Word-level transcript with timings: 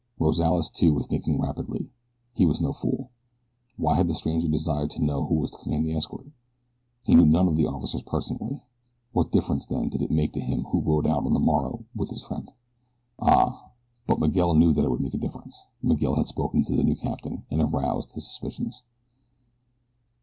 Rozales, 0.17 0.67
too, 0.71 0.95
was 0.95 1.05
thinking 1.05 1.39
rapidly. 1.39 1.91
He 2.33 2.43
was 2.43 2.59
no 2.59 2.73
fool. 2.73 3.11
Why 3.77 3.97
had 3.97 4.07
the 4.07 4.15
stranger 4.15 4.47
desired 4.47 4.89
to 4.89 5.03
know 5.05 5.27
who 5.27 5.35
was 5.35 5.51
to 5.51 5.59
command 5.59 5.85
the 5.85 5.93
escort? 5.95 6.25
He 7.03 7.13
knew 7.13 7.23
none 7.27 7.47
of 7.47 7.55
the 7.55 7.67
officers 7.67 8.01
personally. 8.01 8.63
What 9.11 9.31
difference 9.31 9.67
then, 9.67 9.89
did 9.89 10.01
it 10.01 10.09
make 10.09 10.33
to 10.33 10.39
him 10.39 10.63
who 10.63 10.81
rode 10.81 11.05
out 11.05 11.27
on 11.27 11.33
the 11.33 11.39
morrow 11.39 11.85
with 11.95 12.09
his 12.09 12.23
friend? 12.23 12.49
Ah, 13.19 13.73
but 14.07 14.19
Miguel 14.19 14.55
knew 14.55 14.73
that 14.73 14.83
it 14.83 14.89
would 14.89 15.01
make 15.01 15.13
a 15.13 15.19
difference. 15.19 15.67
Miguel 15.83 16.15
had 16.15 16.27
spoken 16.27 16.65
to 16.65 16.75
the 16.75 16.83
new 16.83 16.95
captain, 16.95 17.45
and 17.51 17.61
aroused 17.61 18.13
his 18.13 18.25
suspicions. 18.27 18.81